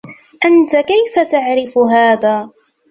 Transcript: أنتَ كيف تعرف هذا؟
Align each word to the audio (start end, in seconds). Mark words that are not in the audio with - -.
أنتَ 0.45 0.75
كيف 0.75 1.19
تعرف 1.31 1.77
هذا؟ 1.77 2.49